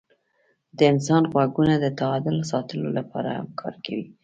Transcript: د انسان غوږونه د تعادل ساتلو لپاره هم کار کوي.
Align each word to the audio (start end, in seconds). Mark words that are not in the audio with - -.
د 0.77 0.79
انسان 0.91 1.23
غوږونه 1.31 1.75
د 1.79 1.85
تعادل 1.99 2.37
ساتلو 2.51 2.89
لپاره 2.97 3.29
هم 3.37 3.47
کار 3.61 3.73
کوي. 3.85 4.05